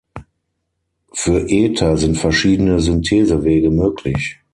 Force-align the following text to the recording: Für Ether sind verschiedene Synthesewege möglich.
Für 1.13 1.47
Ether 1.47 1.95
sind 1.95 2.17
verschiedene 2.17 2.79
Synthesewege 2.79 3.69
möglich. 3.69 4.39